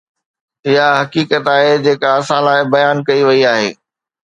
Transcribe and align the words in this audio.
اها 0.67 0.87
حقيقت 0.99 1.43
آهي 1.55 1.73
جيڪا 1.85 2.09
اسان 2.19 2.41
لاءِ 2.47 2.59
بيان 2.73 2.97
ڪئي 3.07 3.21
وئي 3.27 3.41
آهي. 3.53 3.69